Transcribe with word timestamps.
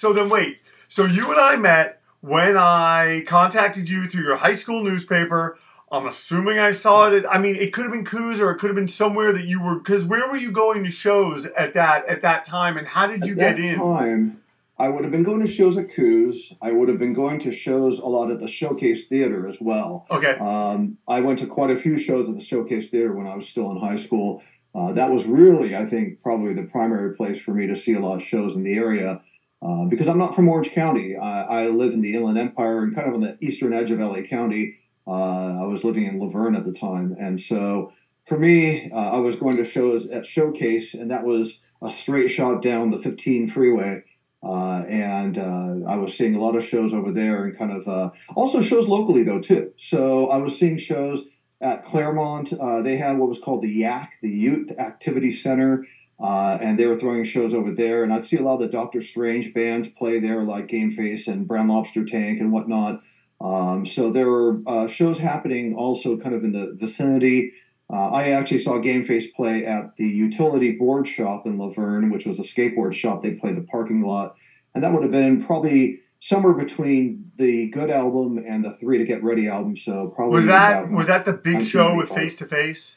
So 0.00 0.14
then 0.14 0.30
wait. 0.30 0.60
So 0.88 1.04
you 1.04 1.30
and 1.30 1.38
I 1.38 1.56
met 1.56 2.00
when 2.22 2.56
I 2.56 3.22
contacted 3.26 3.90
you 3.90 4.08
through 4.08 4.22
your 4.22 4.36
high 4.36 4.54
school 4.54 4.82
newspaper. 4.82 5.58
I'm 5.92 6.06
assuming 6.06 6.58
I 6.58 6.70
saw 6.70 7.08
it. 7.08 7.22
At, 7.22 7.30
I 7.30 7.36
mean, 7.36 7.56
it 7.56 7.74
could 7.74 7.82
have 7.82 7.92
been 7.92 8.06
Koo's 8.06 8.40
or 8.40 8.50
it 8.50 8.56
could 8.56 8.70
have 8.70 8.76
been 8.76 8.88
somewhere 8.88 9.30
that 9.34 9.44
you 9.44 9.62
were. 9.62 9.74
Because 9.74 10.06
where 10.06 10.26
were 10.30 10.38
you 10.38 10.52
going 10.52 10.84
to 10.84 10.90
shows 10.90 11.44
at 11.44 11.74
that 11.74 12.06
at 12.06 12.22
that 12.22 12.46
time, 12.46 12.78
and 12.78 12.86
how 12.86 13.08
did 13.08 13.26
you 13.26 13.32
at 13.32 13.56
get 13.56 13.60
in? 13.60 13.78
Time, 13.78 14.40
I 14.78 14.88
would 14.88 15.02
have 15.02 15.12
been 15.12 15.22
going 15.22 15.46
to 15.46 15.52
shows 15.52 15.76
at 15.76 15.92
Koo's. 15.92 16.50
I 16.62 16.72
would 16.72 16.88
have 16.88 16.98
been 16.98 17.12
going 17.12 17.38
to 17.40 17.52
shows 17.52 17.98
a 17.98 18.06
lot 18.06 18.30
at 18.30 18.40
the 18.40 18.48
Showcase 18.48 19.06
Theater 19.06 19.46
as 19.50 19.58
well. 19.60 20.06
Okay. 20.10 20.38
Um, 20.40 20.96
I 21.06 21.20
went 21.20 21.40
to 21.40 21.46
quite 21.46 21.72
a 21.72 21.78
few 21.78 22.00
shows 22.00 22.26
at 22.26 22.36
the 22.36 22.44
Showcase 22.44 22.88
Theater 22.88 23.12
when 23.12 23.26
I 23.26 23.36
was 23.36 23.48
still 23.48 23.70
in 23.70 23.76
high 23.76 23.98
school. 23.98 24.42
Uh, 24.74 24.94
that 24.94 25.10
was 25.10 25.26
really, 25.26 25.76
I 25.76 25.84
think, 25.84 26.22
probably 26.22 26.54
the 26.54 26.62
primary 26.62 27.14
place 27.16 27.38
for 27.38 27.52
me 27.52 27.66
to 27.66 27.76
see 27.76 27.92
a 27.92 28.00
lot 28.00 28.16
of 28.16 28.22
shows 28.22 28.56
in 28.56 28.62
the 28.62 28.72
area. 28.72 29.20
Uh, 29.62 29.84
because 29.84 30.08
I'm 30.08 30.18
not 30.18 30.34
from 30.34 30.48
Orange 30.48 30.72
County. 30.72 31.16
I, 31.16 31.42
I 31.42 31.68
live 31.68 31.92
in 31.92 32.00
the 32.00 32.14
Inland 32.14 32.38
Empire 32.38 32.82
and 32.82 32.94
kind 32.94 33.08
of 33.08 33.14
on 33.14 33.20
the 33.20 33.36
eastern 33.42 33.74
edge 33.74 33.90
of 33.90 33.98
LA 33.98 34.22
County. 34.22 34.76
Uh, 35.06 35.60
I 35.62 35.66
was 35.66 35.84
living 35.84 36.06
in 36.06 36.18
La 36.18 36.28
Verne 36.28 36.56
at 36.56 36.64
the 36.64 36.72
time. 36.72 37.14
And 37.20 37.38
so 37.38 37.92
for 38.26 38.38
me, 38.38 38.90
uh, 38.90 38.96
I 38.96 39.18
was 39.18 39.36
going 39.36 39.58
to 39.58 39.68
shows 39.68 40.08
at 40.08 40.26
Showcase, 40.26 40.94
and 40.94 41.10
that 41.10 41.24
was 41.24 41.58
a 41.82 41.90
straight 41.90 42.28
shot 42.28 42.62
down 42.62 42.90
the 42.90 42.98
15 42.98 43.50
freeway. 43.50 44.02
Uh, 44.42 44.82
and 44.88 45.36
uh, 45.36 45.90
I 45.90 45.96
was 45.96 46.16
seeing 46.16 46.34
a 46.34 46.40
lot 46.40 46.56
of 46.56 46.64
shows 46.64 46.94
over 46.94 47.12
there 47.12 47.44
and 47.44 47.58
kind 47.58 47.72
of 47.72 48.12
also 48.34 48.62
shows 48.62 48.88
locally, 48.88 49.24
though, 49.24 49.42
too. 49.42 49.72
So 49.76 50.28
I 50.28 50.38
was 50.38 50.58
seeing 50.58 50.78
shows 50.78 51.24
at 51.60 51.84
Claremont. 51.84 52.54
they 52.82 52.96
had 52.96 53.18
what 53.18 53.28
was 53.28 53.38
called 53.38 53.62
the 53.62 53.68
Yak, 53.68 54.12
the 54.22 54.30
Youth 54.30 54.70
Activity 54.78 55.34
Center. 55.34 55.84
Uh, 56.22 56.58
and 56.60 56.78
they 56.78 56.86
were 56.86 56.98
throwing 56.98 57.24
shows 57.24 57.54
over 57.54 57.72
there. 57.72 58.04
And 58.04 58.12
I'd 58.12 58.26
see 58.26 58.36
a 58.36 58.42
lot 58.42 58.54
of 58.54 58.60
the 58.60 58.68
Doctor 58.68 59.02
Strange 59.02 59.54
bands 59.54 59.88
play 59.88 60.20
there, 60.20 60.42
like 60.42 60.68
Game 60.68 60.94
Face 60.94 61.26
and 61.26 61.48
Brown 61.48 61.68
Lobster 61.68 62.04
Tank 62.04 62.40
and 62.40 62.52
whatnot. 62.52 63.00
Um, 63.40 63.86
so 63.86 64.12
there 64.12 64.28
were 64.28 64.60
uh, 64.66 64.86
shows 64.88 65.18
happening 65.18 65.74
also 65.74 66.18
kind 66.18 66.34
of 66.34 66.44
in 66.44 66.52
the 66.52 66.76
vicinity. 66.78 67.52
Uh, 67.92 68.10
I 68.10 68.30
actually 68.30 68.62
saw 68.62 68.78
Game 68.78 69.04
Face 69.04 69.26
play 69.34 69.64
at 69.64 69.96
the 69.96 70.04
Utility 70.04 70.72
Board 70.72 71.08
Shop 71.08 71.46
in 71.46 71.58
La 71.58 71.70
Verne, 71.70 72.10
which 72.10 72.26
was 72.26 72.38
a 72.38 72.42
skateboard 72.42 72.94
shop. 72.94 73.22
They 73.22 73.32
played 73.32 73.56
the 73.56 73.62
parking 73.62 74.02
lot. 74.02 74.36
And 74.74 74.84
that 74.84 74.92
would 74.92 75.02
have 75.02 75.10
been 75.10 75.44
probably 75.44 76.00
somewhere 76.20 76.52
between 76.52 77.32
the 77.36 77.68
Good 77.70 77.90
album 77.90 78.38
and 78.46 78.62
the 78.64 78.76
Three 78.78 78.98
to 78.98 79.04
Get 79.04 79.24
Ready 79.24 79.48
album. 79.48 79.76
So 79.76 80.12
probably 80.14 80.36
was 80.36 80.46
that 80.46 80.90
was 80.90 81.06
that 81.06 81.24
the 81.24 81.32
big 81.32 81.64
show 81.64 81.96
with 81.96 82.10
Face 82.10 82.36
to 82.36 82.46
Face? 82.46 82.96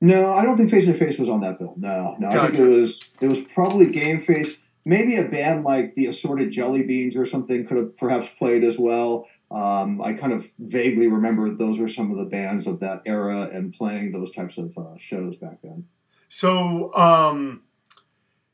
No, 0.00 0.34
I 0.34 0.44
don't 0.44 0.56
think 0.56 0.70
Face 0.70 0.84
to 0.86 0.98
Face 0.98 1.18
was 1.18 1.28
on 1.28 1.40
that 1.40 1.58
bill. 1.58 1.74
No, 1.76 2.16
no, 2.18 2.30
gotcha. 2.30 2.40
I 2.40 2.46
think 2.48 2.58
it 2.58 2.80
was 2.80 3.10
it 3.20 3.28
was 3.28 3.40
probably 3.54 3.86
Game 3.86 4.22
Face. 4.22 4.58
Maybe 4.84 5.16
a 5.16 5.24
band 5.24 5.64
like 5.64 5.94
the 5.94 6.06
Assorted 6.06 6.52
Jelly 6.52 6.82
Beans 6.82 7.16
or 7.16 7.26
something 7.26 7.66
could 7.66 7.76
have 7.76 7.96
perhaps 7.96 8.28
played 8.38 8.62
as 8.62 8.78
well. 8.78 9.26
Um, 9.50 10.00
I 10.02 10.12
kind 10.12 10.32
of 10.32 10.46
vaguely 10.58 11.06
remember 11.06 11.52
those 11.54 11.78
were 11.78 11.88
some 11.88 12.10
of 12.10 12.18
the 12.18 12.24
bands 12.24 12.66
of 12.66 12.80
that 12.80 13.02
era 13.06 13.48
and 13.52 13.72
playing 13.72 14.12
those 14.12 14.32
types 14.32 14.58
of 14.58 14.76
uh, 14.76 14.94
shows 14.98 15.36
back 15.36 15.58
then. 15.62 15.86
So, 16.28 16.92
um, 16.94 17.62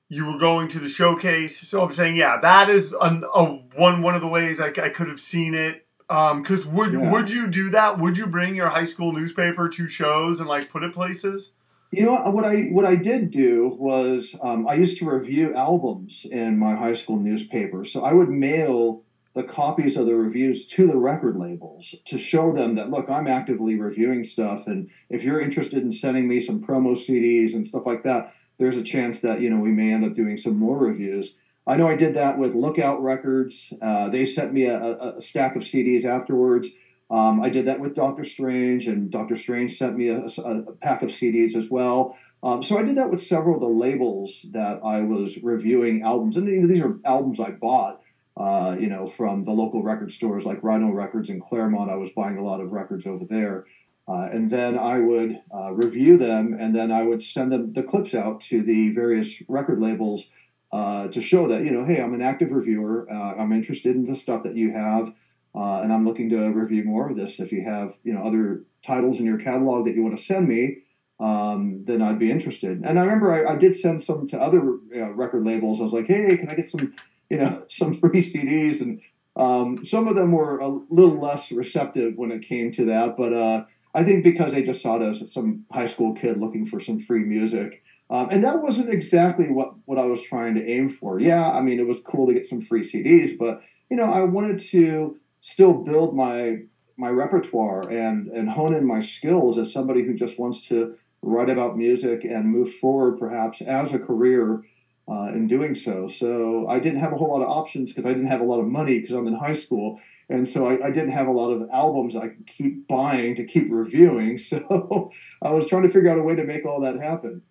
you 0.08 0.26
were 0.30 0.38
going 0.38 0.68
to 0.68 0.78
the 0.78 0.90
showcase. 0.90 1.58
So 1.66 1.82
I'm 1.82 1.92
saying, 1.92 2.16
yeah, 2.16 2.38
that 2.40 2.68
is 2.68 2.92
a, 2.92 3.22
a 3.34 3.44
one 3.76 4.02
one 4.02 4.14
of 4.14 4.20
the 4.20 4.28
ways 4.28 4.60
I, 4.60 4.68
I 4.68 4.90
could 4.90 5.08
have 5.08 5.20
seen 5.20 5.54
it 5.54 5.86
because 6.12 6.66
um, 6.66 6.74
would 6.74 6.92
yeah. 6.92 7.10
would 7.10 7.30
you 7.30 7.46
do 7.46 7.70
that? 7.70 7.98
Would 7.98 8.18
you 8.18 8.26
bring 8.26 8.54
your 8.54 8.68
high 8.68 8.84
school 8.84 9.12
newspaper 9.12 9.68
to 9.70 9.88
shows 9.88 10.40
and 10.40 10.48
like 10.48 10.68
put 10.68 10.82
it 10.82 10.92
places? 10.92 11.52
You 11.90 12.04
know 12.04 12.30
what 12.30 12.44
I 12.44 12.64
what 12.70 12.84
I 12.84 12.96
did 12.96 13.30
do 13.30 13.74
was 13.78 14.34
um, 14.42 14.68
I 14.68 14.74
used 14.74 14.98
to 14.98 15.10
review 15.10 15.54
albums 15.54 16.26
in 16.30 16.58
my 16.58 16.74
high 16.74 16.94
school 16.94 17.18
newspaper. 17.18 17.84
So 17.86 18.04
I 18.04 18.12
would 18.12 18.28
mail 18.28 19.02
the 19.34 19.42
copies 19.42 19.96
of 19.96 20.04
the 20.04 20.14
reviews 20.14 20.66
to 20.66 20.86
the 20.86 20.96
record 20.96 21.36
labels 21.36 21.94
to 22.06 22.18
show 22.18 22.52
them 22.52 22.74
that 22.74 22.90
look, 22.90 23.08
I'm 23.08 23.26
actively 23.26 23.76
reviewing 23.76 24.24
stuff, 24.24 24.66
and 24.66 24.90
if 25.08 25.22
you're 25.22 25.40
interested 25.40 25.82
in 25.82 25.92
sending 25.92 26.28
me 26.28 26.44
some 26.44 26.62
promo 26.62 26.94
CDs 26.94 27.54
and 27.54 27.66
stuff 27.66 27.86
like 27.86 28.02
that, 28.02 28.34
there's 28.58 28.76
a 28.76 28.82
chance 28.82 29.20
that 29.20 29.40
you 29.40 29.48
know 29.48 29.60
we 29.60 29.70
may 29.70 29.92
end 29.92 30.04
up 30.04 30.14
doing 30.14 30.36
some 30.36 30.56
more 30.56 30.76
reviews. 30.76 31.32
I 31.66 31.76
know 31.76 31.88
I 31.88 31.96
did 31.96 32.14
that 32.16 32.38
with 32.38 32.54
Lookout 32.54 33.02
Records. 33.02 33.72
Uh, 33.80 34.08
they 34.08 34.26
sent 34.26 34.52
me 34.52 34.64
a, 34.64 35.16
a, 35.18 35.22
stack 35.22 35.54
of 35.54 35.62
CDs 35.62 36.04
afterwards. 36.04 36.68
Um, 37.10 37.40
I 37.40 37.50
did 37.50 37.66
that 37.66 37.78
with 37.78 37.94
Doctor 37.94 38.24
Strange, 38.24 38.86
and 38.86 39.10
Doctor 39.10 39.36
Strange 39.36 39.78
sent 39.78 39.96
me 39.96 40.08
a, 40.08 40.26
a 40.26 40.72
pack 40.80 41.02
of 41.02 41.10
CDs 41.10 41.54
as 41.54 41.70
well. 41.70 42.16
Um, 42.42 42.64
so 42.64 42.78
I 42.78 42.82
did 42.82 42.96
that 42.96 43.10
with 43.10 43.22
several 43.22 43.54
of 43.54 43.60
the 43.60 43.68
labels 43.68 44.44
that 44.50 44.80
I 44.84 45.02
was 45.02 45.36
reviewing 45.42 46.02
albums, 46.02 46.36
and 46.36 46.68
these 46.68 46.82
are 46.82 46.98
albums 47.04 47.38
I 47.38 47.50
bought. 47.50 48.00
Uh, 48.34 48.74
you 48.80 48.86
know, 48.86 49.12
from 49.14 49.44
the 49.44 49.50
local 49.50 49.82
record 49.82 50.10
stores 50.10 50.46
like 50.46 50.62
Rhino 50.62 50.90
Records 50.90 51.28
in 51.28 51.38
Claremont. 51.38 51.90
I 51.90 51.96
was 51.96 52.08
buying 52.16 52.38
a 52.38 52.42
lot 52.42 52.62
of 52.62 52.72
records 52.72 53.06
over 53.06 53.26
there. 53.28 53.66
Uh, 54.08 54.26
and 54.32 54.50
then 54.50 54.78
I 54.78 54.98
would 54.98 55.38
uh, 55.54 55.72
review 55.72 56.16
them, 56.16 56.56
and 56.58 56.74
then 56.74 56.90
I 56.90 57.02
would 57.02 57.22
send 57.22 57.52
them 57.52 57.74
the 57.74 57.82
clips 57.82 58.14
out 58.14 58.40
to 58.44 58.62
the 58.62 58.88
various 58.94 59.28
record 59.48 59.80
labels 59.80 60.24
uh, 60.72 61.08
to 61.08 61.20
show 61.20 61.48
that 61.48 61.64
you 61.64 61.70
know, 61.70 61.84
hey, 61.84 62.00
I'm 62.00 62.14
an 62.14 62.22
active 62.22 62.50
reviewer. 62.50 63.06
Uh, 63.10 63.34
I'm 63.34 63.52
interested 63.52 63.94
in 63.94 64.10
the 64.10 64.18
stuff 64.18 64.42
that 64.44 64.56
you 64.56 64.72
have, 64.72 65.12
uh, 65.54 65.82
and 65.82 65.92
I'm 65.92 66.06
looking 66.06 66.30
to 66.30 66.48
review 66.48 66.84
more 66.84 67.10
of 67.10 67.16
this. 67.16 67.38
If 67.40 67.52
you 67.52 67.62
have 67.64 67.94
you 68.04 68.14
know 68.14 68.26
other 68.26 68.64
titles 68.86 69.18
in 69.18 69.26
your 69.26 69.38
catalog 69.38 69.86
that 69.86 69.94
you 69.94 70.02
want 70.02 70.18
to 70.18 70.24
send 70.24 70.48
me, 70.48 70.78
um, 71.20 71.84
then 71.86 72.00
I'd 72.00 72.18
be 72.18 72.30
interested. 72.30 72.82
And 72.84 72.98
I 72.98 73.02
remember 73.02 73.32
I, 73.32 73.54
I 73.54 73.56
did 73.56 73.78
send 73.78 74.02
some 74.02 74.28
to 74.28 74.38
other 74.38 74.60
record 74.60 75.44
labels. 75.44 75.80
I 75.80 75.84
was 75.84 75.92
like, 75.92 76.06
hey, 76.06 76.36
can 76.36 76.48
I 76.48 76.54
get 76.54 76.70
some 76.70 76.94
you 77.28 77.36
know 77.36 77.64
some 77.68 77.98
free 77.98 78.32
CDs? 78.32 78.80
And 78.80 79.00
um, 79.36 79.84
some 79.86 80.08
of 80.08 80.16
them 80.16 80.32
were 80.32 80.58
a 80.58 80.68
little 80.68 81.20
less 81.20 81.50
receptive 81.52 82.14
when 82.16 82.32
it 82.32 82.48
came 82.48 82.72
to 82.72 82.86
that, 82.86 83.16
but 83.16 83.32
uh, 83.32 83.64
I 83.94 84.04
think 84.04 84.24
because 84.24 84.52
they 84.52 84.62
just 84.62 84.82
saw 84.82 84.96
it 84.96 85.02
as 85.02 85.32
some 85.32 85.66
high 85.70 85.86
school 85.86 86.14
kid 86.14 86.38
looking 86.38 86.66
for 86.66 86.80
some 86.80 87.02
free 87.02 87.24
music. 87.24 87.82
Um, 88.10 88.28
and 88.30 88.44
that 88.44 88.62
wasn't 88.62 88.90
exactly 88.90 89.48
what, 89.48 89.74
what 89.86 89.98
I 89.98 90.04
was 90.04 90.20
trying 90.22 90.54
to 90.56 90.66
aim 90.66 90.96
for. 91.00 91.18
Yeah, 91.18 91.50
I 91.50 91.62
mean, 91.62 91.80
it 91.80 91.86
was 91.86 91.98
cool 92.04 92.26
to 92.26 92.34
get 92.34 92.46
some 92.46 92.60
free 92.60 92.90
CDs, 92.90 93.38
but 93.38 93.62
you 93.90 93.96
know, 93.96 94.04
I 94.04 94.22
wanted 94.22 94.62
to 94.70 95.16
still 95.40 95.72
build 95.72 96.14
my 96.14 96.58
my 96.98 97.08
repertoire 97.08 97.88
and 97.90 98.28
and 98.28 98.48
hone 98.48 98.74
in 98.74 98.86
my 98.86 99.02
skills 99.02 99.58
as 99.58 99.72
somebody 99.72 100.04
who 100.04 100.14
just 100.14 100.38
wants 100.38 100.62
to 100.68 100.94
write 101.22 101.50
about 101.50 101.76
music 101.76 102.24
and 102.24 102.46
move 102.46 102.74
forward, 102.76 103.18
perhaps 103.18 103.60
as 103.62 103.92
a 103.92 103.98
career 103.98 104.62
uh, 105.08 105.28
in 105.34 105.46
doing 105.46 105.74
so. 105.74 106.08
So 106.08 106.66
I 106.68 106.78
didn't 106.78 107.00
have 107.00 107.12
a 107.12 107.16
whole 107.16 107.30
lot 107.30 107.42
of 107.42 107.48
options 107.48 107.92
because 107.92 108.08
I 108.08 108.12
didn't 108.12 108.28
have 108.28 108.40
a 108.40 108.44
lot 108.44 108.60
of 108.60 108.66
money 108.66 109.00
because 109.00 109.14
I'm 109.14 109.26
in 109.26 109.34
high 109.34 109.54
school, 109.54 110.00
and 110.28 110.48
so 110.48 110.66
I, 110.66 110.86
I, 110.86 110.90
didn't 110.90 111.12
have 111.12 111.26
a 111.26 111.32
lot 111.32 111.50
of 111.50 111.68
albums 111.72 112.14
I 112.16 112.28
could 112.28 112.46
keep 112.46 112.88
buying 112.88 113.36
to 113.36 113.44
keep 113.44 113.68
reviewing. 113.70 114.38
So 114.48 115.10
I 115.42 115.50
was 115.50 115.66
trying 115.66 115.82
to 115.82 115.92
figure 115.92 116.10
out 116.10 116.18
a 116.18 116.22
way 116.22 116.36
to 116.36 116.44
make 116.44 116.64
all 116.64 116.80
that 116.80 117.00
happen. 117.00 117.42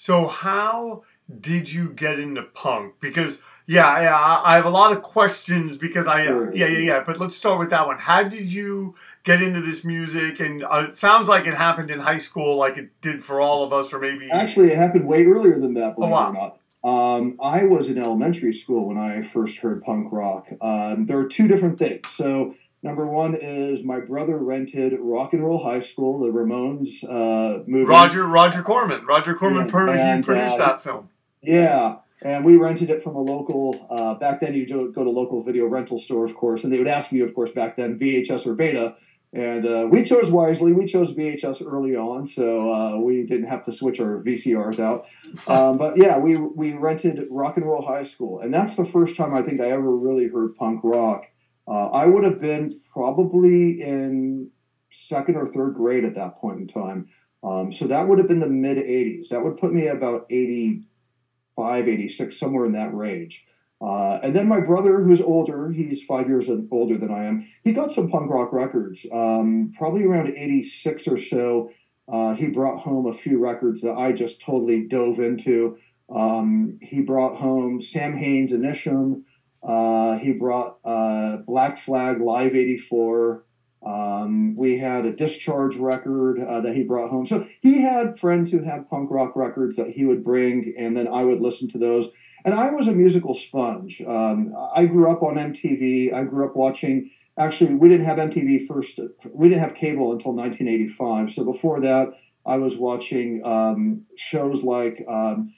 So 0.00 0.28
how 0.28 1.02
did 1.28 1.70
you 1.70 1.90
get 1.90 2.18
into 2.18 2.42
punk? 2.42 2.94
Because 3.00 3.42
yeah, 3.66 4.00
yeah, 4.00 4.40
I 4.42 4.56
have 4.56 4.64
a 4.64 4.70
lot 4.70 4.92
of 4.92 5.02
questions 5.02 5.76
because 5.76 6.06
I 6.06 6.24
sure. 6.24 6.50
yeah 6.56 6.68
yeah 6.68 6.78
yeah. 6.78 7.02
But 7.04 7.20
let's 7.20 7.36
start 7.36 7.58
with 7.58 7.68
that 7.68 7.86
one. 7.86 7.98
How 7.98 8.22
did 8.22 8.50
you 8.50 8.94
get 9.24 9.42
into 9.42 9.60
this 9.60 9.84
music? 9.84 10.40
And 10.40 10.64
uh, 10.64 10.86
it 10.88 10.96
sounds 10.96 11.28
like 11.28 11.46
it 11.46 11.52
happened 11.52 11.90
in 11.90 11.98
high 11.98 12.16
school, 12.16 12.56
like 12.56 12.78
it 12.78 12.98
did 13.02 13.22
for 13.22 13.42
all 13.42 13.62
of 13.62 13.74
us, 13.74 13.92
or 13.92 13.98
maybe 13.98 14.30
actually 14.32 14.68
it 14.72 14.78
happened 14.78 15.06
way 15.06 15.26
earlier 15.26 15.60
than 15.60 15.74
that. 15.74 15.96
Oh 15.98 16.06
wow. 16.06 16.56
Um, 16.82 17.36
I 17.38 17.64
was 17.64 17.90
in 17.90 17.98
elementary 17.98 18.54
school 18.54 18.88
when 18.88 18.96
I 18.96 19.22
first 19.22 19.58
heard 19.58 19.82
punk 19.82 20.10
rock. 20.10 20.48
Um, 20.62 21.04
there 21.04 21.18
are 21.18 21.28
two 21.28 21.46
different 21.46 21.78
things. 21.78 22.06
So, 22.16 22.54
number 22.82 23.06
one 23.06 23.34
is 23.34 23.84
my 23.84 24.00
brother 24.00 24.36
rented 24.38 24.94
Rock 25.00 25.32
and 25.32 25.44
Roll 25.44 25.62
High 25.62 25.80
School, 25.80 26.20
the 26.20 26.26
Ramones 26.26 27.04
uh, 27.04 27.62
movie. 27.66 27.84
Roger 27.84 28.26
Roger 28.26 28.62
Corman. 28.62 29.04
Roger 29.06 29.34
Corman 29.34 29.68
Yeah, 29.68 29.94
he 29.94 30.00
and, 30.00 30.24
produced 30.24 30.54
uh, 30.54 30.66
that 30.66 30.80
film. 30.80 31.08
Yeah, 31.42 31.96
and 32.22 32.44
we 32.44 32.56
rented 32.56 32.90
it 32.90 33.02
from 33.02 33.16
a 33.16 33.20
local. 33.20 33.86
Uh, 33.90 34.14
back 34.14 34.40
then, 34.40 34.54
you 34.54 34.92
go 34.92 35.04
to 35.04 35.10
local 35.10 35.42
video 35.42 35.66
rental 35.66 35.98
store, 35.98 36.26
of 36.26 36.34
course, 36.34 36.64
and 36.64 36.72
they 36.72 36.78
would 36.78 36.88
ask 36.88 37.12
you, 37.12 37.24
of 37.24 37.34
course, 37.34 37.50
back 37.50 37.76
then 37.76 37.98
VHS 37.98 38.46
or 38.46 38.54
Beta. 38.54 38.94
And 39.32 39.64
uh, 39.64 39.86
we 39.88 40.04
chose 40.04 40.28
wisely. 40.28 40.72
We 40.72 40.86
chose 40.86 41.10
VHS 41.10 41.64
early 41.64 41.94
on, 41.94 42.26
so 42.26 42.72
uh, 42.72 42.96
we 42.96 43.22
didn't 43.22 43.46
have 43.46 43.64
to 43.66 43.72
switch 43.72 44.00
our 44.00 44.20
VCRs 44.20 44.80
out. 44.80 45.06
Um, 45.46 45.78
but 45.78 45.96
yeah, 45.96 46.18
we 46.18 46.36
we 46.36 46.72
rented 46.72 47.28
Rock 47.30 47.56
and 47.56 47.64
Roll 47.64 47.86
High 47.86 48.04
School, 48.04 48.40
and 48.40 48.52
that's 48.52 48.74
the 48.74 48.86
first 48.86 49.16
time 49.16 49.32
I 49.32 49.42
think 49.42 49.60
I 49.60 49.70
ever 49.70 49.96
really 49.96 50.26
heard 50.26 50.56
punk 50.56 50.80
rock. 50.82 51.26
Uh, 51.70 51.86
I 51.90 52.06
would 52.06 52.24
have 52.24 52.40
been 52.40 52.80
probably 52.92 53.80
in 53.80 54.50
second 54.92 55.36
or 55.36 55.52
third 55.52 55.74
grade 55.74 56.04
at 56.04 56.16
that 56.16 56.40
point 56.40 56.58
in 56.58 56.66
time. 56.66 57.08
Um, 57.44 57.72
so 57.72 57.86
that 57.86 58.08
would 58.08 58.18
have 58.18 58.26
been 58.26 58.40
the 58.40 58.48
mid 58.48 58.76
80s. 58.76 59.28
That 59.28 59.44
would 59.44 59.56
put 59.56 59.72
me 59.72 59.86
about 59.86 60.26
85, 60.30 61.88
86, 61.88 62.38
somewhere 62.38 62.66
in 62.66 62.72
that 62.72 62.92
range. 62.94 63.44
Uh, 63.80 64.18
and 64.22 64.36
then 64.36 64.46
my 64.46 64.60
brother, 64.60 65.00
who's 65.00 65.22
older, 65.22 65.70
he's 65.70 66.02
five 66.06 66.28
years 66.28 66.48
older 66.70 66.98
than 66.98 67.10
I 67.10 67.24
am, 67.24 67.48
he 67.64 67.72
got 67.72 67.92
some 67.92 68.10
punk 68.10 68.30
rock 68.30 68.52
records. 68.52 69.06
Um, 69.10 69.72
probably 69.78 70.04
around 70.04 70.36
86 70.36 71.08
or 71.08 71.22
so, 71.22 71.70
uh, 72.12 72.34
he 72.34 72.48
brought 72.48 72.80
home 72.80 73.06
a 73.06 73.16
few 73.16 73.38
records 73.38 73.80
that 73.82 73.94
I 73.94 74.12
just 74.12 74.42
totally 74.42 74.86
dove 74.86 75.18
into. 75.18 75.78
Um, 76.14 76.78
he 76.82 77.00
brought 77.00 77.36
home 77.36 77.80
Samhain's 77.80 78.50
Initium. 78.52 79.22
Uh, 79.62 80.18
he 80.18 80.32
brought 80.32 80.78
uh, 80.84 81.38
Black 81.46 81.80
Flag 81.80 82.20
Live 82.20 82.54
84. 82.54 83.44
Um, 83.84 84.56
we 84.56 84.78
had 84.78 85.06
a 85.06 85.12
discharge 85.12 85.76
record 85.76 86.38
uh, 86.40 86.60
that 86.60 86.74
he 86.74 86.82
brought 86.82 87.10
home. 87.10 87.26
So 87.26 87.46
he 87.60 87.82
had 87.82 88.18
friends 88.18 88.50
who 88.50 88.62
had 88.62 88.88
punk 88.90 89.10
rock 89.10 89.36
records 89.36 89.76
that 89.76 89.90
he 89.90 90.04
would 90.04 90.22
bring, 90.22 90.74
and 90.78 90.96
then 90.96 91.08
I 91.08 91.24
would 91.24 91.40
listen 91.40 91.68
to 91.70 91.78
those. 91.78 92.10
And 92.44 92.54
I 92.54 92.70
was 92.70 92.88
a 92.88 92.92
musical 92.92 93.34
sponge. 93.34 94.02
Um, 94.06 94.54
I 94.74 94.86
grew 94.86 95.10
up 95.10 95.22
on 95.22 95.34
MTV. 95.34 96.12
I 96.14 96.24
grew 96.24 96.46
up 96.46 96.56
watching. 96.56 97.10
Actually, 97.38 97.74
we 97.74 97.88
didn't 97.88 98.06
have 98.06 98.18
MTV 98.18 98.66
first. 98.66 98.98
We 99.32 99.48
didn't 99.48 99.62
have 99.62 99.74
cable 99.74 100.12
until 100.12 100.32
1985. 100.32 101.32
So 101.32 101.44
before 101.44 101.80
that, 101.80 102.12
I 102.46 102.56
was 102.56 102.76
watching 102.76 103.42
um, 103.44 104.06
shows 104.16 104.62
like 104.62 105.04
um, 105.08 105.54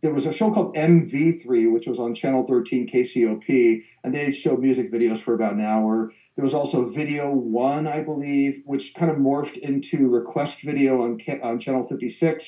there 0.00 0.14
was 0.14 0.26
a 0.26 0.32
show 0.32 0.52
called 0.52 0.74
MV3, 0.76 1.72
which 1.72 1.86
was 1.86 1.98
on 1.98 2.14
Channel 2.14 2.46
13 2.46 2.88
KCOP, 2.88 3.82
and 4.04 4.14
they 4.14 4.30
showed 4.30 4.60
music 4.60 4.92
videos 4.92 5.20
for 5.20 5.34
about 5.34 5.54
an 5.54 5.60
hour. 5.60 6.12
There 6.36 6.44
was 6.44 6.54
also 6.54 6.88
Video 6.88 7.32
One, 7.32 7.88
I 7.88 8.00
believe, 8.00 8.62
which 8.64 8.94
kind 8.94 9.10
of 9.10 9.16
morphed 9.16 9.56
into 9.58 10.08
Request 10.08 10.62
Video 10.62 11.02
on, 11.02 11.18
on 11.42 11.58
Channel 11.58 11.88
56. 11.88 12.44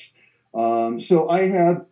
Um, 0.53 1.01
so 1.01 1.29
I 1.29 1.49
had 1.49 1.85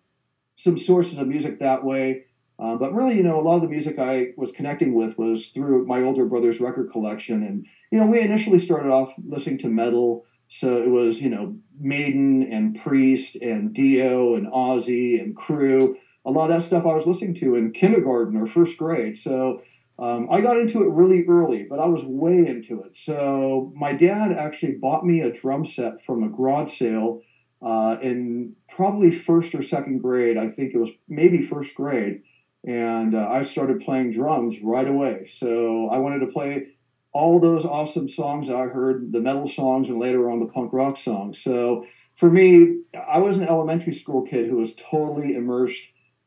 some 0.55 0.79
sources 0.79 1.17
of 1.17 1.27
music 1.27 1.59
that 1.59 1.83
way. 1.83 2.23
Um, 2.57 2.77
but 2.77 2.93
really, 2.93 3.15
you 3.15 3.23
know, 3.23 3.39
a 3.39 3.43
lot 3.43 3.55
of 3.55 3.61
the 3.61 3.69
music 3.69 3.97
I 3.99 4.29
was 4.35 4.51
connecting 4.51 4.93
with 4.93 5.17
was 5.17 5.47
through 5.47 5.85
my 5.87 6.01
older 6.01 6.25
brother's 6.25 6.59
record 6.59 6.91
collection. 6.91 7.41
And, 7.43 7.65
you 7.91 7.99
know, 7.99 8.05
we 8.05 8.19
initially 8.19 8.59
started 8.59 8.89
off 8.89 9.13
listening 9.25 9.59
to 9.59 9.69
metal. 9.69 10.25
So 10.49 10.81
it 10.81 10.89
was, 10.89 11.21
you 11.21 11.29
know, 11.29 11.55
Maiden 11.79 12.51
and 12.51 12.81
Priest 12.81 13.35
and 13.35 13.73
Dio 13.73 14.35
and 14.35 14.47
Ozzy 14.47 15.21
and 15.21 15.37
Crüe. 15.37 15.95
A 16.25 16.31
lot 16.31 16.49
of 16.49 16.59
that 16.59 16.67
stuff 16.67 16.85
I 16.85 16.95
was 16.95 17.05
listening 17.05 17.35
to 17.35 17.55
in 17.55 17.71
kindergarten 17.71 18.35
or 18.35 18.47
first 18.47 18.77
grade. 18.77 19.17
So 19.17 19.61
um, 19.99 20.27
I 20.31 20.41
got 20.41 20.57
into 20.57 20.81
it 20.81 20.89
really 20.89 21.25
early, 21.27 21.65
but 21.69 21.79
I 21.79 21.85
was 21.85 22.03
way 22.03 22.47
into 22.47 22.81
it. 22.83 22.95
So 22.95 23.71
my 23.75 23.93
dad 23.93 24.31
actually 24.31 24.73
bought 24.73 25.05
me 25.05 25.21
a 25.21 25.31
drum 25.31 25.67
set 25.67 26.03
from 26.05 26.23
a 26.23 26.29
garage 26.29 26.77
sale 26.77 27.21
uh, 27.61 27.97
in 28.01 28.55
probably 28.75 29.11
first 29.11 29.53
or 29.53 29.61
second 29.61 29.99
grade. 29.99 30.37
I 30.37 30.49
think 30.49 30.73
it 30.73 30.77
was 30.77 30.89
maybe 31.07 31.45
first 31.45 31.75
grade. 31.75 32.23
And 32.65 33.15
uh, 33.15 33.27
I 33.29 33.43
started 33.43 33.81
playing 33.81 34.13
drums 34.13 34.55
right 34.63 34.87
away. 34.87 35.29
So 35.37 35.89
I 35.89 35.97
wanted 35.99 36.19
to 36.19 36.27
play 36.27 36.67
all 37.11 37.39
those 37.39 37.65
awesome 37.65 38.09
songs 38.09 38.49
I 38.49 38.65
heard, 38.65 39.11
the 39.11 39.19
metal 39.19 39.49
songs, 39.49 39.89
and 39.89 39.99
later 39.99 40.29
on 40.29 40.39
the 40.39 40.45
punk 40.45 40.73
rock 40.73 40.97
songs. 40.97 41.41
So 41.43 41.85
for 42.17 42.29
me, 42.29 42.81
I 42.93 43.19
was 43.19 43.37
an 43.37 43.47
elementary 43.47 43.95
school 43.95 44.23
kid 44.23 44.49
who 44.49 44.57
was 44.57 44.75
totally 44.75 45.35
immersed 45.35 45.81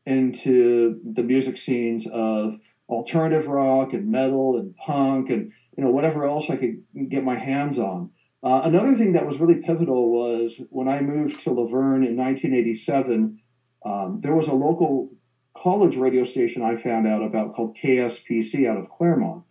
into 0.05 0.99
the 1.03 1.23
music 1.23 1.57
scenes 1.57 2.05
of 2.11 2.55
alternative 2.89 3.47
rock 3.47 3.93
and 3.93 4.11
metal 4.11 4.57
and 4.57 4.75
punk 4.75 5.29
and 5.29 5.51
you 5.77 5.83
know 5.83 5.89
whatever 5.89 6.25
else 6.25 6.49
I 6.49 6.57
could 6.57 6.83
get 7.09 7.23
my 7.23 7.37
hands 7.37 7.77
on. 7.77 8.11
Uh, 8.43 8.61
another 8.65 8.95
thing 8.95 9.13
that 9.13 9.25
was 9.25 9.39
really 9.39 9.61
pivotal 9.61 10.11
was 10.11 10.59
when 10.69 10.89
I 10.89 10.99
moved 10.99 11.41
to 11.43 11.51
La 11.51 11.65
Verne 11.65 12.03
in 12.03 12.17
1987. 12.17 13.39
Um, 13.85 14.19
there 14.21 14.35
was 14.35 14.47
a 14.47 14.53
local 14.53 15.09
college 15.57 15.95
radio 15.95 16.25
station 16.25 16.61
I 16.61 16.75
found 16.75 17.07
out 17.07 17.23
about 17.23 17.55
called 17.55 17.77
KSPC 17.81 18.69
out 18.69 18.77
of 18.77 18.89
Claremont, 18.89 19.43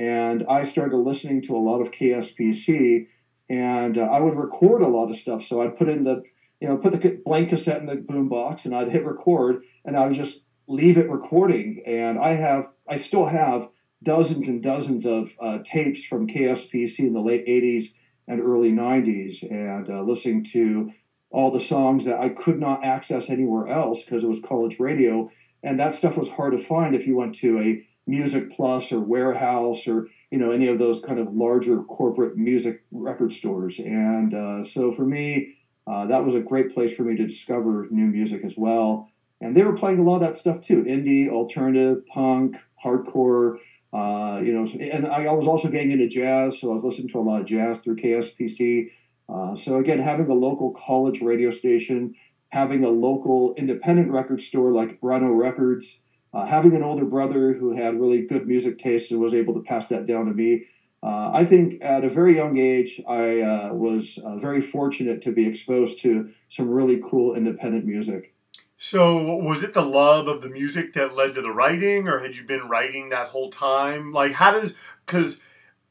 and 0.00 0.46
I 0.48 0.64
started 0.64 0.96
listening 0.96 1.42
to 1.42 1.54
a 1.54 1.58
lot 1.58 1.82
of 1.82 1.90
KSPC, 1.90 3.06
and 3.50 3.98
uh, 3.98 4.00
I 4.00 4.18
would 4.18 4.34
record 4.34 4.80
a 4.80 4.88
lot 4.88 5.10
of 5.10 5.18
stuff. 5.18 5.44
So 5.46 5.60
I'd 5.60 5.76
put 5.76 5.90
in 5.90 6.04
the 6.04 6.22
you 6.58 6.68
know 6.68 6.78
put 6.78 6.92
the 6.92 7.20
blank 7.22 7.50
cassette 7.50 7.82
in 7.82 7.86
the 7.86 7.96
boombox, 7.96 8.64
and 8.64 8.74
I'd 8.74 8.90
hit 8.90 9.04
record, 9.04 9.62
and 9.84 9.98
I 9.98 10.06
would 10.06 10.16
just 10.16 10.40
leave 10.66 10.96
it 10.96 11.10
recording. 11.10 11.82
And 11.86 12.18
I 12.18 12.30
have 12.30 12.68
I 12.88 12.96
still 12.96 13.26
have 13.26 13.68
dozens 14.02 14.48
and 14.48 14.62
dozens 14.62 15.04
of 15.04 15.32
uh, 15.38 15.58
tapes 15.66 16.02
from 16.04 16.26
KSPC 16.26 17.00
in 17.00 17.12
the 17.12 17.20
late 17.20 17.46
80s 17.46 17.92
and 18.26 18.40
early 18.40 18.70
90s 18.72 19.42
and 19.50 19.90
uh, 19.90 20.00
listening 20.00 20.46
to 20.52 20.92
all 21.30 21.50
the 21.50 21.62
songs 21.62 22.06
that 22.06 22.18
I 22.18 22.30
could 22.30 22.58
not 22.58 22.82
access 22.82 23.28
anywhere 23.28 23.68
else 23.68 24.02
because 24.02 24.24
it 24.24 24.28
was 24.28 24.40
college 24.40 24.80
radio. 24.80 25.30
And 25.62 25.78
that 25.78 25.94
stuff 25.94 26.16
was 26.16 26.30
hard 26.30 26.56
to 26.56 26.64
find 26.64 26.94
if 26.94 27.06
you 27.06 27.16
went 27.16 27.34
to 27.40 27.58
a 27.60 27.86
Music 28.10 28.54
Plus 28.54 28.90
or 28.90 29.00
Warehouse 29.00 29.86
or 29.86 30.08
you 30.30 30.38
know 30.38 30.50
any 30.50 30.66
of 30.66 30.78
those 30.78 31.00
kind 31.00 31.18
of 31.18 31.32
larger 31.32 31.82
corporate 31.84 32.36
music 32.36 32.82
record 32.90 33.32
stores. 33.32 33.78
And 33.78 34.34
uh, 34.34 34.64
so 34.64 34.92
for 34.94 35.06
me, 35.06 35.54
uh, 35.86 36.06
that 36.06 36.24
was 36.24 36.34
a 36.34 36.40
great 36.40 36.74
place 36.74 36.94
for 36.94 37.04
me 37.04 37.16
to 37.16 37.26
discover 37.26 37.86
new 37.90 38.06
music 38.06 38.44
as 38.44 38.54
well. 38.56 39.08
And 39.40 39.56
they 39.56 39.62
were 39.62 39.76
playing 39.76 40.00
a 40.00 40.02
lot 40.02 40.16
of 40.16 40.20
that 40.22 40.38
stuff 40.38 40.60
too: 40.62 40.84
indie, 40.84 41.30
alternative, 41.30 42.04
punk, 42.06 42.56
hardcore. 42.84 43.58
Uh, 43.92 44.40
you 44.44 44.52
know, 44.52 44.68
and 44.78 45.06
I 45.06 45.32
was 45.32 45.48
also 45.48 45.68
getting 45.68 45.90
into 45.90 46.08
jazz, 46.08 46.60
so 46.60 46.70
I 46.70 46.74
was 46.76 46.84
listening 46.84 47.08
to 47.08 47.18
a 47.18 47.22
lot 47.22 47.40
of 47.40 47.46
jazz 47.46 47.80
through 47.80 47.96
KSPC. 47.96 48.90
Uh, 49.28 49.56
so 49.56 49.78
again, 49.78 50.00
having 50.00 50.28
a 50.28 50.34
local 50.34 50.72
college 50.86 51.20
radio 51.20 51.50
station, 51.50 52.14
having 52.50 52.84
a 52.84 52.88
local 52.88 53.54
independent 53.56 54.10
record 54.10 54.42
store 54.42 54.72
like 54.72 54.98
Rhino 55.02 55.30
Records, 55.30 55.98
uh, 56.32 56.46
having 56.46 56.74
an 56.76 56.82
older 56.82 57.04
brother 57.04 57.52
who 57.52 57.76
had 57.76 58.00
really 58.00 58.22
good 58.26 58.46
music 58.46 58.78
taste 58.78 59.10
and 59.10 59.20
was 59.20 59.34
able 59.34 59.54
to 59.54 59.60
pass 59.60 59.88
that 59.88 60.06
down 60.06 60.26
to 60.26 60.32
me. 60.32 60.66
Uh, 61.02 61.30
I 61.32 61.44
think 61.46 61.82
at 61.82 62.04
a 62.04 62.10
very 62.10 62.36
young 62.36 62.58
age, 62.58 63.00
I 63.08 63.40
uh, 63.40 63.70
was 63.72 64.18
uh, 64.24 64.36
very 64.36 64.60
fortunate 64.60 65.22
to 65.22 65.32
be 65.32 65.46
exposed 65.46 66.00
to 66.02 66.30
some 66.50 66.68
really 66.68 67.02
cool 67.10 67.34
independent 67.34 67.86
music. 67.86 68.34
So, 68.76 69.36
was 69.36 69.62
it 69.62 69.74
the 69.74 69.82
love 69.82 70.26
of 70.26 70.40
the 70.40 70.48
music 70.48 70.94
that 70.94 71.14
led 71.14 71.34
to 71.34 71.42
the 71.42 71.50
writing, 71.50 72.08
or 72.08 72.20
had 72.20 72.36
you 72.36 72.44
been 72.44 72.68
writing 72.68 73.10
that 73.10 73.28
whole 73.28 73.50
time? 73.50 74.12
Like, 74.12 74.32
how 74.32 74.52
does, 74.52 74.74
because 75.04 75.40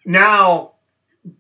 now 0.06 0.74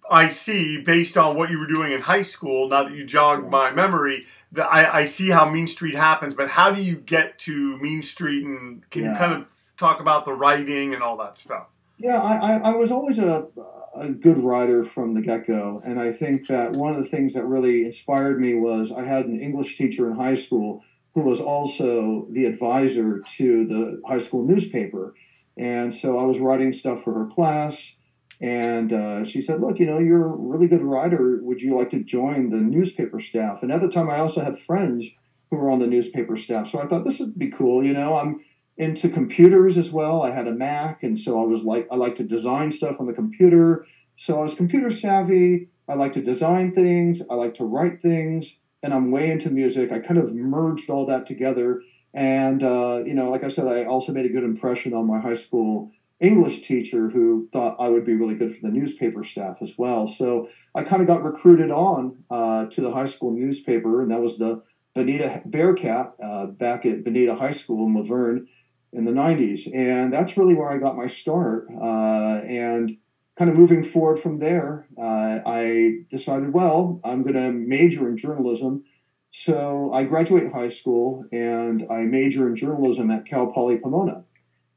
I 0.10 0.30
see, 0.30 0.82
based 0.82 1.18
on 1.18 1.36
what 1.36 1.50
you 1.50 1.60
were 1.60 1.68
doing 1.68 1.92
in 1.92 2.02
high 2.02 2.22
school, 2.22 2.68
now 2.68 2.84
that 2.84 2.94
you 2.94 3.06
jogged 3.06 3.50
my 3.50 3.72
memory, 3.72 4.26
that 4.52 4.72
I, 4.72 5.02
I 5.02 5.06
see 5.06 5.30
how 5.30 5.50
Mean 5.50 5.68
Street 5.68 5.96
happens, 5.96 6.34
but 6.34 6.50
how 6.50 6.72
do 6.72 6.82
you 6.82 6.96
get 6.96 7.40
to 7.40 7.78
Mean 7.78 8.04
Street, 8.04 8.44
and 8.46 8.90
can 8.90 9.06
you 9.06 9.14
kind 9.14 9.34
of 9.34 9.52
talk 9.78 10.00
about 10.00 10.26
the 10.26 10.34
writing 10.34 10.94
and 10.94 11.02
all 11.02 11.18
that 11.18 11.38
stuff? 11.38 11.68
Yeah, 11.98 12.22
I, 12.22 12.36
I, 12.36 12.58
I 12.72 12.76
was 12.76 12.92
always 12.92 13.20
a, 13.20 13.48
a 13.96 14.10
good 14.10 14.38
writer 14.44 14.86
from 14.86 15.14
the 15.14 15.22
get 15.22 15.48
go. 15.48 15.82
And 15.86 16.00
I 16.00 16.12
think 16.12 16.48
that 16.48 16.74
one 16.74 16.96
of 16.96 17.04
the 17.04 17.10
things 17.10 17.34
that 17.34 17.46
really 17.46 17.86
inspired 17.86 18.40
me 18.40 18.56
was 18.56 18.92
I 18.92 19.04
had 19.04 19.26
an 19.26 19.40
English 19.42 19.78
teacher 19.78 20.10
in 20.10 20.16
high 20.16 20.36
school 20.36 20.84
who 21.14 21.22
was 21.22 21.40
also 21.40 22.28
the 22.32 22.46
advisor 22.46 23.22
to 23.38 23.68
the 23.68 24.02
high 24.08 24.20
school 24.20 24.46
newspaper. 24.46 25.14
And 25.58 25.94
so 25.94 26.18
I 26.18 26.24
was 26.24 26.40
writing 26.40 26.72
stuff 26.74 27.04
for 27.04 27.14
her 27.14 27.30
class. 27.34 27.96
And 28.42 28.94
uh, 28.94 29.26
she 29.26 29.42
said, 29.42 29.60
Look, 29.60 29.80
you 29.80 29.86
know, 29.86 30.00
you're 30.00 30.26
a 30.26 30.38
really 30.38 30.68
good 30.68 30.82
writer. 30.82 31.40
Would 31.42 31.62
you 31.62 31.76
like 31.76 31.92
to 31.92 32.04
join 32.04 32.50
the 32.50 32.58
newspaper 32.58 33.20
staff? 33.22 33.60
And 33.62 33.72
at 33.72 33.82
the 33.82 33.92
time, 33.92 34.10
I 34.10 34.20
also 34.20 34.42
had 34.42 34.60
friends 34.60 35.06
who 35.50 35.58
were 35.58 35.70
on 35.70 35.80
the 35.80 35.88
newspaper 35.88 36.38
staff. 36.38 36.72
So 36.72 36.80
I 36.80 36.88
thought 36.88 37.06
this 37.06 37.20
would 37.20 37.38
be 37.38 37.52
cool. 37.52 37.84
You 37.84 37.94
know, 37.94 38.16
I'm 38.16 38.40
into 38.78 39.10
computers 39.10 39.78
as 39.78 39.90
well. 39.92 40.22
I 40.22 40.32
had 40.32 40.48
a 40.48 40.54
Mac, 40.54 41.04
and 41.04 41.20
so 41.20 41.42
I 41.42 41.46
was 41.46 41.64
like, 41.64 41.88
I 41.92 41.96
like 41.96 42.16
to 42.18 42.24
design 42.24 42.72
stuff 42.72 42.96
on 43.00 43.08
the 43.08 43.14
computer. 43.14 43.86
So 44.16 44.40
I 44.40 44.46
was 44.46 44.54
computer 44.56 44.94
savvy. 44.94 45.68
I 45.90 45.96
like 45.96 46.14
to 46.14 46.22
design 46.22 46.74
things. 46.74 47.22
I 47.30 47.34
like 47.34 47.56
to 47.56 47.66
write 47.66 48.02
things, 48.02 48.54
and 48.82 48.94
I'm 48.94 49.12
way 49.12 49.32
into 49.32 49.50
music. 49.50 49.92
I 49.92 50.00
kind 50.00 50.18
of 50.18 50.34
merged 50.34 50.90
all 50.90 51.06
that 51.08 51.28
together, 51.28 51.82
And, 52.14 52.64
uh, 52.64 53.04
you 53.06 53.14
know, 53.14 53.30
like 53.30 53.44
I 53.44 53.50
said, 53.50 53.68
I 53.68 53.86
also 53.86 54.12
made 54.12 54.26
a 54.26 54.30
good 54.30 54.44
impression 54.44 54.94
on 54.94 55.06
my 55.08 55.20
high 55.20 55.36
school 55.36 55.92
English 56.20 56.68
teacher 56.68 57.10
who 57.10 57.48
thought 57.54 57.78
I 57.80 57.88
would 57.88 58.06
be 58.06 58.14
really 58.14 58.36
good 58.36 58.56
for 58.56 58.62
the 58.68 58.74
newspaper 58.74 59.24
staff 59.24 59.58
as 59.62 59.72
well. 59.78 60.08
So 60.08 60.50
I 60.76 60.84
kind 60.84 61.02
of 61.02 61.08
got 61.08 61.24
recruited 61.24 61.72
on 61.72 62.24
uh, 62.30 62.66
to 62.66 62.82
the 62.82 62.92
high 62.92 63.08
school 63.08 63.32
newspaper, 63.32 64.02
and 64.02 64.12
that 64.12 64.20
was 64.20 64.38
the 64.38 64.62
Bonita 64.96 65.42
Bearcat 65.46 66.14
uh, 66.24 66.46
back 66.48 66.86
at 66.86 67.04
Bonita 67.04 67.36
High 67.36 67.54
School 67.54 67.88
in 67.88 67.96
La 67.96 68.04
Verne 68.04 68.48
in 68.92 69.06
the 69.06 69.12
90s. 69.12 69.74
And 69.74 70.12
that's 70.12 70.36
really 70.36 70.56
where 70.56 70.72
I 70.72 70.78
got 70.78 70.98
my 70.98 71.08
start. 71.08 71.68
Uh, 71.70 72.42
and 72.46 72.98
kind 73.38 73.50
of 73.50 73.56
moving 73.56 73.86
forward 73.86 74.20
from 74.20 74.40
there, 74.40 74.88
uh, 74.98 75.40
I 75.46 76.00
decided, 76.12 76.52
well, 76.52 77.00
I'm 77.04 77.24
going 77.24 77.36
to 77.36 77.52
major 77.52 78.10
in 78.10 78.18
journalism. 78.18 78.84
So 79.32 79.92
I 79.94 80.04
graduate 80.04 80.52
high 80.52 80.70
school 80.70 81.24
and 81.32 81.88
I 81.90 82.00
major 82.02 82.48
in 82.48 82.56
journalism 82.56 83.12
at 83.12 83.26
Cal 83.26 83.48
Poly 83.48 83.78
Pomona. 83.78 84.24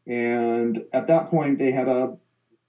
And 0.07 0.85
at 0.93 1.07
that 1.09 1.31
point, 1.31 1.59
they 1.59 1.71
had 1.71 1.89
a 1.89 2.17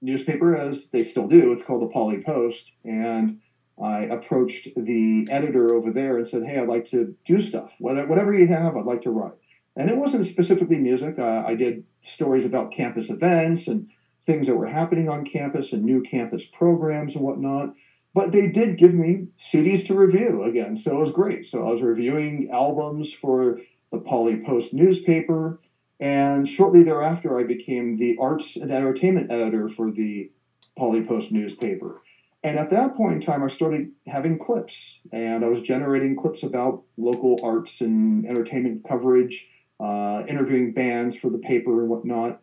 newspaper, 0.02 0.56
as 0.56 0.88
they 0.92 1.04
still 1.04 1.28
do. 1.28 1.52
It's 1.54 1.64
called 1.64 1.82
the 1.82 1.94
Poly 1.94 2.22
Post. 2.22 2.72
And 2.84 3.40
I 3.82 4.02
approached 4.02 4.68
the 4.76 5.28
editor 5.32 5.74
over 5.74 5.92
there 5.92 6.18
and 6.18 6.28
said, 6.28 6.44
Hey, 6.44 6.60
I'd 6.60 6.68
like 6.68 6.90
to 6.92 7.16
do 7.26 7.42
stuff. 7.42 7.72
Whatever 7.80 8.34
you 8.34 8.48
have, 8.48 8.78
I'd 8.78 8.86
like 8.86 9.02
to 9.04 9.10
write. 9.10 9.34
And 9.76 9.90
it 9.90 9.98
wasn't 9.98 10.28
specifically 10.28 10.78
music. 10.78 11.18
Uh, 11.18 11.44
I 11.46 11.56
did 11.56 11.86
stories 12.04 12.46
about 12.46 12.74
campus 12.74 13.10
events 13.10 13.68
and 13.68 13.90
things 14.26 14.48
that 14.48 14.56
were 14.56 14.68
happening 14.68 15.10
on 15.10 15.26
campus 15.26 15.74
and 15.74 15.84
new 15.84 16.02
campus 16.02 16.44
programs 16.46 17.16
and 17.16 17.24
whatnot. 17.24 17.74
But 18.14 18.32
they 18.32 18.48
did 18.48 18.78
give 18.78 18.94
me 18.94 19.28
CDs 19.40 19.88
to 19.88 19.96
review 19.96 20.44
again. 20.44 20.78
So 20.78 20.98
it 20.98 21.02
was 21.02 21.12
great. 21.12 21.48
So 21.48 21.68
I 21.68 21.72
was 21.72 21.82
reviewing 21.82 22.50
albums 22.54 23.12
for 23.12 23.60
the 23.92 23.98
Poly 23.98 24.44
Post 24.46 24.74
newspaper. 24.74 25.60
And 26.00 26.48
shortly 26.50 26.84
thereafter, 26.84 27.40
I 27.40 27.44
became 27.44 27.98
the 27.98 28.18
arts 28.20 28.56
and 28.56 28.72
entertainment 28.72 29.32
editor 29.32 29.70
for 29.70 29.92
the 29.92 30.32
Poly 30.78 31.04
Post 31.04 31.32
newspaper. 31.32 32.02
And 32.44 32.60
at 32.60 32.70
that 32.72 32.98
point 32.98 33.14
in 33.16 33.22
time, 33.22 33.42
I 33.42 33.48
started 33.48 33.92
having 34.06 34.38
clips, 34.38 34.76
and 35.14 35.46
I 35.46 35.48
was 35.48 35.62
generating 35.62 36.16
clips 36.16 36.44
about 36.44 36.84
local 36.98 37.40
arts 37.42 37.80
and 37.80 38.26
entertainment 38.26 38.86
coverage, 38.88 39.48
uh, 39.80 40.24
interviewing 40.28 40.74
bands 40.74 41.16
for 41.16 41.30
the 41.30 41.38
paper 41.38 41.82
and 41.82 41.90
whatnot. 41.90 42.42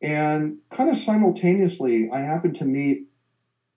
And 0.00 0.58
kind 0.72 0.88
of 0.88 0.98
simultaneously, 0.98 2.10
I 2.12 2.20
happened 2.20 2.56
to 2.56 2.64
meet 2.64 3.08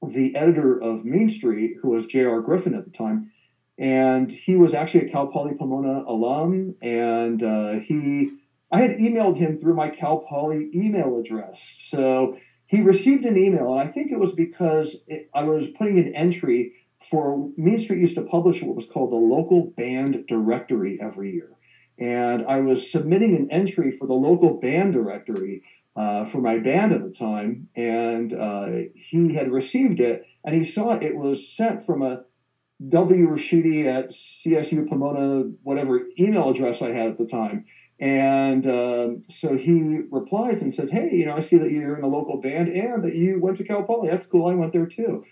the 0.08 0.36
editor 0.36 0.80
of 0.80 1.06
Mean 1.06 1.30
Street, 1.30 1.78
who 1.82 1.90
was 1.90 2.06
J.R. 2.06 2.42
Griffin 2.42 2.76
at 2.76 2.86
the 2.86 2.92
time. 2.92 3.32
And 3.78 4.32
he 4.32 4.56
was 4.56 4.76
actually 4.76 5.08
a 5.08 5.12
Cal 5.12 5.28
Poly 5.28 5.56
Pomona 5.56 6.04
alum, 6.08 6.76
and 6.82 7.42
uh, 7.42 7.74
he 7.80 8.30
I 8.74 8.82
had 8.82 8.98
emailed 8.98 9.38
him 9.38 9.60
through 9.60 9.76
my 9.76 9.90
Cal 9.90 10.26
Poly 10.28 10.72
email 10.74 11.20
address. 11.20 11.62
So 11.84 12.38
he 12.66 12.82
received 12.82 13.24
an 13.24 13.38
email, 13.38 13.72
and 13.72 13.88
I 13.88 13.92
think 13.92 14.12
it 14.12 14.20
was 14.20 14.32
because 14.32 14.98
it, 15.08 15.30
I 15.34 15.44
was 15.44 15.70
putting 15.78 16.00
an 16.00 16.16
entry 16.16 16.74
for 17.12 17.52
Mean 17.56 17.78
Street 17.78 18.00
used 18.00 18.16
to 18.16 18.24
publish 18.24 18.64
what 18.64 18.76
was 18.76 18.88
called 18.92 19.12
the 19.12 19.16
local 19.16 19.72
band 19.78 20.26
directory 20.28 20.98
every 21.00 21.34
year. 21.34 21.52
And 22.00 22.48
I 22.48 22.62
was 22.62 22.92
submitting 22.92 23.36
an 23.36 23.52
entry 23.52 23.96
for 23.96 24.08
the 24.08 24.16
local 24.16 24.60
band 24.60 24.94
directory 24.94 25.62
uh, 25.96 26.26
for 26.26 26.40
my 26.40 26.58
band 26.58 26.94
at 26.94 27.04
the 27.04 27.12
time, 27.12 27.70
and 27.76 28.34
uh, 28.34 28.70
he 28.96 29.36
had 29.36 29.52
received 29.52 30.00
it, 30.00 30.26
and 30.44 30.56
he 30.56 30.70
saw 30.70 30.94
it 30.94 31.16
was 31.16 31.48
sent 31.56 31.86
from 31.86 32.02
a 32.02 32.24
W. 32.90 33.30
Rashidi 33.30 33.86
at 33.86 34.12
CSU 34.12 34.90
Pomona, 34.90 35.52
whatever 35.62 36.02
email 36.20 36.50
address 36.50 36.82
I 36.82 36.90
had 36.90 37.12
at 37.12 37.18
the 37.20 37.28
time. 37.28 37.66
And 38.04 38.68
um, 38.68 39.24
so 39.30 39.56
he 39.56 40.02
replies 40.12 40.62
and 40.62 40.76
says, 40.76 40.92
Hey, 40.92 41.10
you 41.14 41.26
know, 41.26 41.38
I 41.38 41.42
see 41.42 41.58
that 41.58 41.72
you're 41.72 41.98
in 41.98 42.04
a 42.04 42.08
local 42.08 42.42
band 42.42 42.68
and 42.68 43.02
that 43.06 43.16
you 43.16 43.40
went 43.40 43.58
to 43.60 43.64
Cal 43.64 43.84
Poly. 43.84 44.10
That's 44.10 44.28
cool. 44.28 44.46
I 44.46 44.56
went 44.56 44.74
there 44.74 44.88
too. 44.88 45.24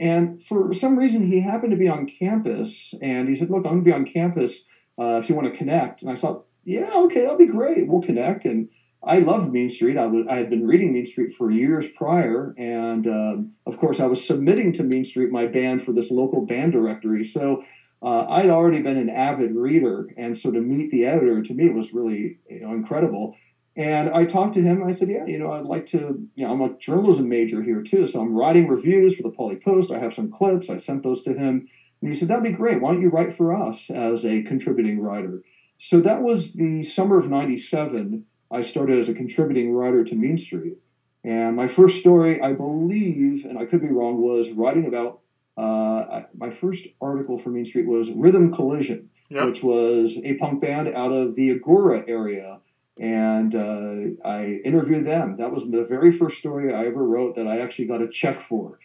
And 0.00 0.42
for 0.48 0.74
some 0.74 0.98
reason, 0.98 1.30
he 1.30 1.40
happened 1.40 1.70
to 1.70 1.76
be 1.76 1.88
on 1.88 2.10
campus 2.18 2.92
and 3.00 3.28
he 3.28 3.36
said, 3.36 3.48
Look, 3.48 3.64
I'm 3.64 3.84
going 3.84 3.84
to 3.84 3.84
be 3.84 3.92
on 3.92 4.06
campus 4.06 4.64
uh, 5.00 5.20
if 5.22 5.28
you 5.28 5.36
want 5.36 5.52
to 5.52 5.56
connect. 5.56 6.02
And 6.02 6.10
I 6.10 6.16
thought, 6.16 6.46
Yeah, 6.64 6.90
okay, 6.94 7.20
that'll 7.20 7.38
be 7.38 7.46
great. 7.46 7.86
We'll 7.86 8.02
connect. 8.02 8.44
And 8.44 8.70
I 9.06 9.20
loved 9.20 9.52
Mean 9.52 9.70
Street. 9.70 9.96
I, 9.96 10.34
had 10.34 10.50
been 10.50 10.66
reading 10.66 10.94
Mean 10.94 11.06
Street 11.06 11.36
for 11.38 11.52
years 11.52 11.86
prior. 11.96 12.56
And 12.58 13.06
um, 13.06 13.52
of 13.66 13.78
course, 13.78 14.00
I 14.00 14.06
was 14.06 14.26
submitting 14.26 14.72
to 14.72 14.82
Mean 14.82 15.04
Street 15.04 15.30
my 15.30 15.46
band 15.46 15.84
for 15.84 15.92
this 15.92 16.10
local 16.10 16.44
band 16.44 16.72
directory. 16.72 17.24
So 17.24 17.62
uh, 18.06 18.24
I'd 18.30 18.50
already 18.50 18.82
been 18.82 18.98
an 18.98 19.10
avid 19.10 19.56
reader, 19.56 20.08
and 20.16 20.38
so 20.38 20.52
to 20.52 20.60
meet 20.60 20.92
the 20.92 21.06
editor 21.06 21.42
to 21.42 21.52
me 21.52 21.68
was 21.70 21.92
really 21.92 22.38
you 22.48 22.60
know 22.60 22.72
incredible. 22.72 23.34
And 23.74 24.08
I 24.10 24.24
talked 24.24 24.54
to 24.54 24.62
him. 24.62 24.84
I 24.84 24.92
said, 24.92 25.10
"Yeah, 25.10 25.26
you 25.26 25.40
know, 25.40 25.50
I'd 25.50 25.64
like 25.64 25.88
to. 25.88 26.24
You 26.36 26.46
know, 26.46 26.52
I'm 26.52 26.60
a 26.60 26.78
journalism 26.78 27.28
major 27.28 27.64
here 27.64 27.82
too, 27.82 28.06
so 28.06 28.20
I'm 28.20 28.32
writing 28.32 28.68
reviews 28.68 29.16
for 29.16 29.24
the 29.24 29.36
Poly 29.36 29.56
Post. 29.56 29.90
I 29.90 29.98
have 29.98 30.14
some 30.14 30.30
clips. 30.30 30.70
I 30.70 30.78
sent 30.78 31.02
those 31.02 31.24
to 31.24 31.34
him, 31.34 31.66
and 32.00 32.12
he 32.12 32.16
said, 32.16 32.28
"That'd 32.28 32.44
be 32.44 32.52
great. 32.52 32.80
Why 32.80 32.92
don't 32.92 33.02
you 33.02 33.08
write 33.08 33.36
for 33.36 33.52
us 33.52 33.90
as 33.90 34.24
a 34.24 34.42
contributing 34.44 35.00
writer?" 35.00 35.42
So 35.80 36.00
that 36.00 36.22
was 36.22 36.52
the 36.52 36.84
summer 36.84 37.18
of 37.18 37.28
'97. 37.28 38.24
I 38.52 38.62
started 38.62 39.00
as 39.00 39.08
a 39.08 39.14
contributing 39.14 39.72
writer 39.72 40.04
to 40.04 40.14
Mean 40.14 40.38
Street, 40.38 40.78
and 41.24 41.56
my 41.56 41.66
first 41.66 41.98
story, 41.98 42.40
I 42.40 42.52
believe, 42.52 43.44
and 43.44 43.58
I 43.58 43.64
could 43.64 43.80
be 43.80 43.88
wrong, 43.88 44.22
was 44.22 44.52
writing 44.52 44.86
about 44.86 45.22
uh, 45.56 46.22
my 46.36 46.50
first 46.60 46.84
article 47.00 47.38
for 47.38 47.50
Mean 47.50 47.64
Street 47.64 47.86
was 47.86 48.08
Rhythm 48.14 48.54
Collision, 48.54 49.10
yep. 49.28 49.46
which 49.46 49.62
was 49.62 50.12
a 50.22 50.34
punk 50.34 50.60
band 50.60 50.88
out 50.88 51.12
of 51.12 51.34
the 51.34 51.50
Agoura 51.58 52.04
area. 52.08 52.58
And 52.98 53.54
uh, 53.54 54.26
I 54.26 54.60
interviewed 54.64 55.06
them. 55.06 55.36
That 55.36 55.52
was 55.52 55.64
the 55.70 55.84
very 55.84 56.16
first 56.16 56.38
story 56.38 56.72
I 56.72 56.86
ever 56.86 57.04
wrote 57.04 57.36
that 57.36 57.46
I 57.46 57.60
actually 57.60 57.86
got 57.86 58.00
a 58.00 58.08
check 58.08 58.40
for. 58.40 58.78